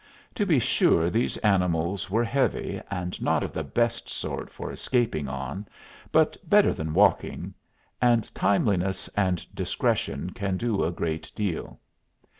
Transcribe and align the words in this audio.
To 0.33 0.47
be 0.47 0.57
sure 0.57 1.11
these 1.11 1.37
animals 1.45 2.09
were 2.09 2.23
heavy, 2.23 2.81
and 2.89 3.21
not 3.21 3.43
of 3.43 3.53
the 3.53 3.63
best 3.63 4.09
sort 4.09 4.49
for 4.49 4.71
escaping 4.71 5.27
on, 5.27 5.67
but 6.11 6.35
better 6.49 6.73
than 6.73 6.95
walking; 6.95 7.53
and 8.01 8.33
timeliness 8.33 9.09
and 9.09 9.45
discretion 9.53 10.31
can 10.31 10.57
do 10.57 10.83
a 10.83 10.89
great 10.91 11.31
deal. 11.35 11.79